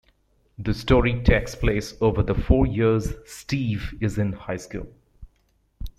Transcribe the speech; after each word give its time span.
The 0.57 0.73
story 0.73 1.21
takes 1.21 1.53
place 1.53 1.93
over 2.01 2.23
the 2.23 2.33
four 2.33 2.65
years 2.65 3.13
Steve 3.27 3.93
is 4.01 4.17
in 4.17 4.33
high 4.33 4.57
school. 4.57 4.87